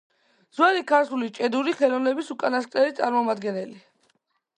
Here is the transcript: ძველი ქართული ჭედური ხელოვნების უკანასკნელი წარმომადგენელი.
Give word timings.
ძველი 0.59 0.79
ქართული 0.91 1.27
ჭედური 1.39 1.75
ხელოვნების 1.81 2.31
უკანასკნელი 2.37 2.95
წარმომადგენელი. 3.01 3.79